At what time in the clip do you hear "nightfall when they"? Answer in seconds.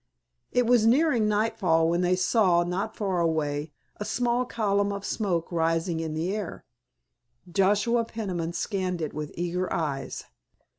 1.27-2.15